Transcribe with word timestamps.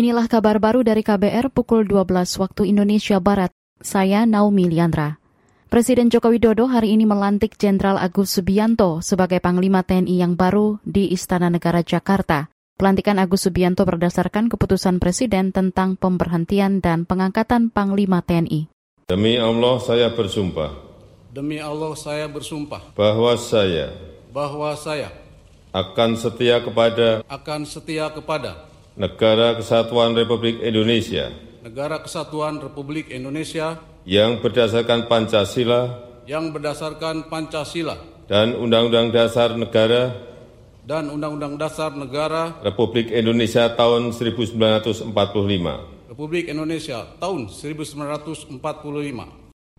Inilah 0.00 0.32
kabar 0.32 0.56
baru 0.56 0.80
dari 0.80 1.04
KBR 1.04 1.52
pukul 1.52 1.84
12 1.84 2.40
waktu 2.40 2.72
Indonesia 2.72 3.20
Barat. 3.20 3.52
Saya 3.84 4.24
Naomi 4.24 4.64
Liandra. 4.64 5.20
Presiden 5.68 6.08
Joko 6.08 6.32
Widodo 6.32 6.72
hari 6.72 6.96
ini 6.96 7.04
melantik 7.04 7.60
Jenderal 7.60 8.00
Agus 8.00 8.32
Subianto 8.32 9.04
sebagai 9.04 9.44
Panglima 9.44 9.84
TNI 9.84 10.24
yang 10.24 10.40
baru 10.40 10.80
di 10.88 11.12
Istana 11.12 11.52
Negara 11.52 11.84
Jakarta. 11.84 12.48
Pelantikan 12.80 13.20
Agus 13.20 13.44
Subianto 13.44 13.84
berdasarkan 13.84 14.48
keputusan 14.48 15.04
Presiden 15.04 15.52
tentang 15.52 16.00
pemberhentian 16.00 16.80
dan 16.80 17.04
pengangkatan 17.04 17.68
Panglima 17.68 18.24
TNI. 18.24 18.72
Demi 19.04 19.36
Allah 19.36 19.84
saya 19.84 20.08
bersumpah. 20.08 20.80
Demi 21.28 21.60
Allah 21.60 21.92
saya 21.92 22.24
bersumpah. 22.24 22.96
Bahwa 22.96 23.36
saya. 23.36 23.92
Bahwa 24.32 24.72
saya. 24.80 25.12
Akan 25.76 26.16
setia 26.16 26.56
kepada. 26.64 27.20
Akan 27.28 27.68
setia 27.68 28.08
kepada. 28.08 28.69
Negara 28.98 29.54
Kesatuan 29.54 30.18
Republik 30.18 30.58
Indonesia. 30.66 31.30
Negara 31.62 32.02
Kesatuan 32.02 32.58
Republik 32.58 33.06
Indonesia 33.14 33.78
yang 34.02 34.42
berdasarkan 34.42 35.06
Pancasila 35.06 36.10
yang 36.26 36.50
berdasarkan 36.50 37.30
Pancasila 37.30 37.98
dan 38.26 38.58
Undang-Undang 38.58 39.14
Dasar 39.14 39.54
Negara 39.54 40.14
dan 40.82 41.06
Undang-Undang 41.06 41.54
Dasar 41.58 41.94
Negara 41.94 42.58
Republik 42.66 43.14
Indonesia 43.14 43.70
tahun 43.70 44.10
1945. 44.10 45.14
Republik 46.10 46.50
Indonesia 46.50 47.06
tahun 47.22 47.46
1945. 47.46 48.58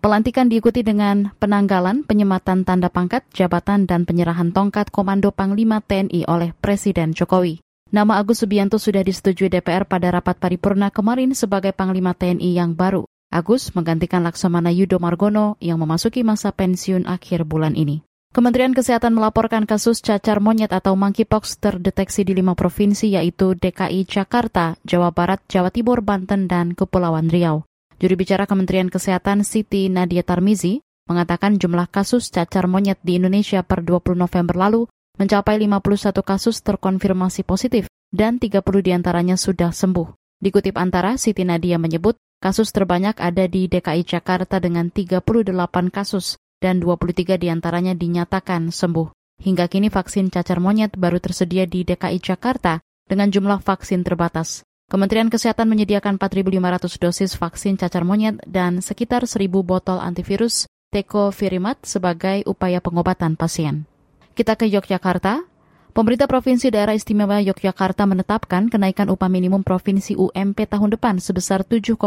Pelantikan 0.02 0.49
diikuti 0.49 0.81
dengan 0.81 1.35
penanggalan, 1.38 2.02
penyematan 2.07 2.66
tanda 2.66 2.89
pangkat, 2.89 3.21
jabatan, 3.38 3.85
dan 3.85 4.07
penyerahan 4.07 4.49
tongkat 4.49 4.89
Komando 4.89 5.30
Panglima 5.30 5.77
TNI 5.83 6.25
oleh 6.25 6.57
Presiden 6.57 7.13
Jokowi. 7.13 7.61
Nama 7.91 8.23
Agus 8.23 8.40
Subianto 8.40 8.80
sudah 8.80 9.04
disetujui 9.04 9.52
DPR 9.52 9.84
pada 9.84 10.08
rapat 10.16 10.40
paripurna 10.40 10.95
kemarin 10.95 11.36
sebagai 11.36 11.76
Panglima 11.76 12.16
TNI 12.16 12.55
yang 12.55 12.72
baru. 12.72 13.04
Agus 13.27 13.75
menggantikan 13.75 14.23
Laksamana 14.23 14.72
Yudo 14.72 14.95
Margono 14.95 15.59
yang 15.59 15.75
memasuki 15.75 16.23
masa 16.23 16.56
pensiun 16.56 17.03
akhir 17.03 17.44
bulan 17.44 17.75
ini. 17.75 18.00
Kementerian 18.31 18.72
Kesehatan 18.72 19.11
melaporkan 19.11 19.67
kasus 19.67 20.00
cacar 20.00 20.39
monyet 20.39 20.72
atau 20.72 20.95
monkeypox 20.95 21.59
terdeteksi 21.59 22.23
di 22.23 22.31
lima 22.31 22.56
provinsi 22.56 23.11
yaitu 23.11 23.59
DKI 23.59 24.08
Jakarta, 24.08 24.80
Jawa 24.88 25.11
Barat, 25.11 25.44
Jawa 25.52 25.67
Timur, 25.67 26.00
Banten, 26.00 26.48
dan 26.48 26.72
Kepulauan 26.72 27.28
Riau. 27.28 27.67
Juri 28.00 28.16
bicara 28.16 28.48
Kementerian 28.48 28.88
Kesehatan 28.88 29.44
Siti 29.44 29.92
Nadia 29.92 30.23
Tarmizi 30.23 30.80
mengatakan 31.11 31.59
jumlah 31.59 31.92
kasus 31.92 32.31
cacar 32.31 32.72
monyet 32.72 33.03
di 33.03 33.20
Indonesia 33.20 33.67
per 33.67 33.83
20 33.83 34.16
November 34.16 34.55
lalu 34.55 34.88
mencapai 35.20 35.59
51 35.59 36.22
kasus 36.22 36.62
terkonfirmasi 36.62 37.44
positif 37.44 37.90
dan 38.12 38.38
30 38.38 38.62
di 38.84 38.92
antaranya 38.94 39.36
sudah 39.36 39.73
sembuh. 39.73 40.40
Dikutip 40.42 40.78
antara, 40.78 41.20
Siti 41.20 41.45
Nadia 41.45 41.78
menyebut 41.78 42.17
Kasus 42.42 42.73
terbanyak 42.73 43.22
ada 43.22 43.45
di 43.45 43.70
DKI 43.70 44.02
Jakarta 44.02 44.58
dengan 44.58 44.89
38 44.89 45.54
kasus 45.94 46.42
dan 46.58 46.82
23 46.82 47.38
di 47.38 47.54
antaranya 47.54 47.94
dinyatakan 47.94 48.73
sembuh. 48.73 49.14
Hingga 49.45 49.70
kini 49.70 49.94
vaksin 49.94 50.34
cacar 50.34 50.58
monyet 50.58 50.98
baru 50.98 51.22
tersedia 51.22 51.70
di 51.70 51.86
DKI 51.86 52.17
Jakarta 52.17 52.82
dengan 53.06 53.30
jumlah 53.30 53.62
vaksin 53.62 54.02
terbatas. 54.02 54.66
Kementerian 54.89 55.30
Kesehatan 55.30 55.70
menyediakan 55.70 56.17
4.500 56.17 56.98
dosis 56.98 57.32
vaksin 57.38 57.78
cacar 57.78 58.02
monyet 58.09 58.42
dan 58.50 58.82
sekitar 58.82 59.30
1.000 59.30 59.45
botol 59.62 60.02
antivirus 60.02 60.66
Tecovirimat 60.89 61.86
sebagai 61.86 62.42
upaya 62.50 62.82
pengobatan 62.82 63.38
pasien. 63.38 63.86
Kita 64.31 64.55
ke 64.55 64.63
Yogyakarta. 64.63 65.43
Pemerintah 65.91 66.23
Provinsi 66.23 66.71
Daerah 66.71 66.95
Istimewa 66.95 67.43
Yogyakarta 67.43 68.07
menetapkan 68.07 68.71
kenaikan 68.71 69.11
upah 69.11 69.27
minimum 69.27 69.59
provinsi 69.59 70.15
UMP 70.15 70.71
tahun 70.71 70.95
depan 70.95 71.19
sebesar 71.19 71.67
7,27 71.67 71.99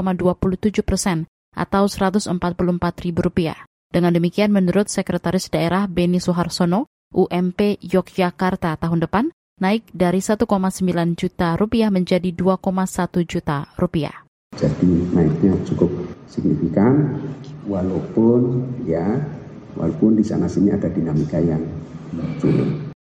persen 0.80 1.28
atau 1.52 1.84
Rp144.000. 1.84 3.52
Dengan 3.92 4.12
demikian, 4.17 4.56
menurut 4.56 4.89
Sekretaris 4.89 5.52
Daerah 5.52 5.84
Beni 5.84 6.17
Suharsono, 6.17 6.89
UMP 7.13 7.77
Yogyakarta 7.84 8.80
tahun 8.80 9.05
depan 9.05 9.29
naik 9.61 9.84
dari 9.92 10.24
1,9 10.24 10.48
juta 11.20 11.61
rupiah 11.61 11.92
menjadi 11.92 12.33
2,1 12.33 13.20
juta 13.29 13.68
rupiah. 13.77 14.24
Jadi 14.57 15.13
naiknya 15.13 15.61
cukup 15.68 15.92
signifikan, 16.24 17.20
walaupun 17.68 18.64
ya, 18.89 19.20
walaupun 19.77 20.17
di 20.17 20.24
sana 20.24 20.48
sini 20.48 20.73
ada 20.73 20.89
dinamika 20.89 21.36
yang. 21.36 21.61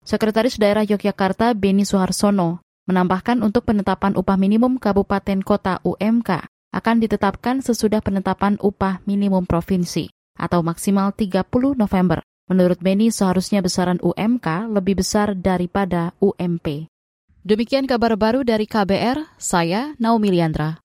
Sekretaris 0.09 0.57
Daerah 0.57 0.89
Yogyakarta 0.89 1.53
Beni 1.53 1.85
Suharsono 1.85 2.65
menambahkan 2.89 3.45
untuk 3.45 3.69
penetapan 3.69 4.17
upah 4.17 4.41
minimum 4.41 4.81
Kabupaten 4.81 5.45
Kota 5.45 5.85
UMK 5.85 6.49
akan 6.73 6.97
ditetapkan 7.05 7.61
sesudah 7.61 8.01
penetapan 8.01 8.57
upah 8.61 9.05
minimum 9.05 9.45
provinsi 9.45 10.09
atau 10.39 10.65
maksimal 10.65 11.13
30 11.13 11.45
November. 11.77 12.25
Menurut 12.49 12.81
Beni 12.81 13.13
seharusnya 13.13 13.61
besaran 13.61 14.01
UMK 14.01 14.73
lebih 14.73 15.05
besar 15.05 15.37
daripada 15.37 16.17
UMP. 16.17 16.89
Demikian 17.45 17.85
kabar 17.85 18.17
baru 18.17 18.41
dari 18.41 18.65
KBR, 18.65 19.37
saya 19.37 19.93
Naomi 20.01 20.33
Liandra. 20.33 20.81